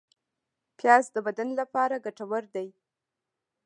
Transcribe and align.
پیاز 0.79 1.05
د 1.15 1.17
بدن 1.27 1.49
لپاره 1.59 2.03
ګټور 2.05 2.43
دی 2.55 2.67